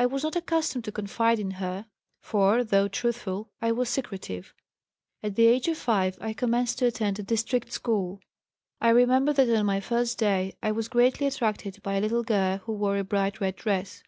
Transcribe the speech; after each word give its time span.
I 0.00 0.06
was 0.06 0.24
not 0.24 0.34
accustomed 0.34 0.82
to 0.86 0.90
confide 0.90 1.38
in 1.38 1.52
her, 1.52 1.86
for, 2.18 2.64
though 2.64 2.88
truthful, 2.88 3.52
I 3.62 3.70
was 3.70 3.88
secretive. 3.88 4.52
"At 5.22 5.36
the 5.36 5.46
age 5.46 5.68
of 5.68 5.78
5 5.78 6.18
I 6.20 6.32
commenced 6.32 6.80
to 6.80 6.86
attend 6.86 7.20
a 7.20 7.22
district 7.22 7.70
school. 7.72 8.20
I 8.80 8.88
remember 8.88 9.32
that 9.32 9.48
on 9.56 9.66
my 9.66 9.78
first 9.78 10.18
day 10.18 10.56
I 10.60 10.72
was 10.72 10.88
Greatly 10.88 11.28
attracted 11.28 11.80
by 11.84 11.94
a 11.94 12.00
little 12.00 12.24
girl 12.24 12.56
who 12.58 12.72
wore 12.72 12.96
a 12.96 13.04
bright 13.04 13.40
red 13.40 13.54
dress. 13.54 14.02